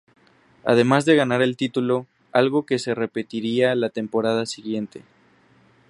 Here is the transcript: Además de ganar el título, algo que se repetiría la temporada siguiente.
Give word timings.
Además 0.65 1.05
de 1.05 1.15
ganar 1.15 1.43
el 1.43 1.55
título, 1.55 2.07
algo 2.31 2.65
que 2.65 2.79
se 2.79 2.95
repetiría 2.95 3.75
la 3.75 3.89
temporada 3.91 4.47
siguiente. 4.47 5.03